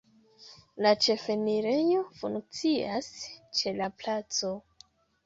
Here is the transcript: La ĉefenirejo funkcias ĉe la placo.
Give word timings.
La 0.85 0.93
ĉefenirejo 1.07 2.01
funkcias 2.21 3.11
ĉe 3.61 3.75
la 3.83 3.91
placo. 4.01 4.51